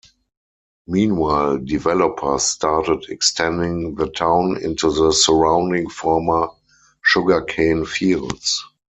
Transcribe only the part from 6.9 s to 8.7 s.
sugarcane fields.